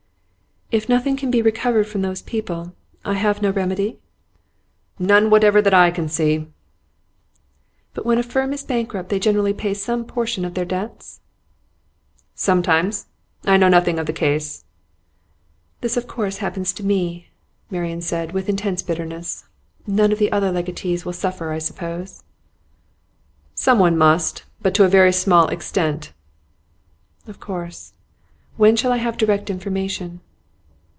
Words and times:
'If 0.73 0.87
nothing 0.87 1.17
can 1.17 1.29
be 1.29 1.41
recovered 1.41 1.85
from 1.85 2.01
those 2.01 2.21
people, 2.21 2.71
I 3.03 3.15
have 3.15 3.41
no 3.41 3.49
remedy?' 3.51 3.99
'None 4.99 5.29
whatever 5.29 5.61
that 5.61 5.73
I 5.73 5.91
can 5.91 6.07
see.' 6.07 6.47
'But 7.93 8.05
when 8.05 8.17
a 8.17 8.23
firm 8.23 8.53
is 8.53 8.63
bankrupt 8.63 9.09
they 9.09 9.19
generally 9.19 9.53
pay 9.53 9.73
some 9.73 10.05
portion 10.05 10.45
of 10.45 10.53
their 10.53 10.63
debts?' 10.63 11.19
'Sometimes. 12.35 13.07
I 13.43 13.57
know 13.57 13.67
nothing 13.67 13.99
of 13.99 14.05
the 14.05 14.13
case.' 14.13 14.63
'This 15.81 15.97
of 15.97 16.07
course 16.07 16.37
happens 16.37 16.71
to 16.71 16.85
me,' 16.85 17.27
Marian 17.69 17.99
said, 17.99 18.31
with 18.31 18.47
intense 18.47 18.81
bitterness. 18.81 19.43
'None 19.85 20.13
of 20.13 20.19
the 20.19 20.31
other 20.31 20.53
legatees 20.53 21.03
will 21.03 21.11
suffer, 21.11 21.51
I 21.51 21.59
suppose?' 21.59 22.23
'Someone 23.55 23.97
must, 23.97 24.45
but 24.61 24.73
to 24.75 24.85
a 24.85 24.87
very 24.87 25.11
small 25.11 25.49
extent.' 25.49 26.13
'Of 27.27 27.41
course. 27.41 27.91
When 28.55 28.77
shall 28.77 28.93
I 28.93 28.97
have 29.03 29.17
direct 29.17 29.49
information? 29.49 30.21